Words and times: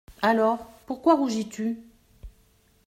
Alors, 0.23 0.65
pourquoi 0.87 1.13
rougis-tu? 1.15 1.77